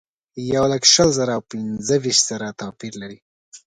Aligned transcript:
یولک 0.53 0.83
شل 0.93 1.09
زره 1.17 1.33
او 1.37 1.43
پنځه 1.51 1.95
ویشت 2.03 2.23
زره 2.29 2.47
توپیر 2.59 2.93
لري. 3.01 3.19